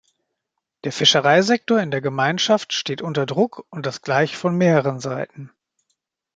Der 0.83 0.91
Fischereisektor 0.91 1.79
in 1.79 1.91
der 1.91 2.01
Gemeinschaft 2.01 2.73
steht 2.73 3.03
unter 3.03 3.27
Druck 3.27 3.67
und 3.69 3.85
das 3.85 4.01
gleich 4.01 4.35
von 4.35 4.57
mehreren 4.57 4.99
Seiten. 4.99 5.51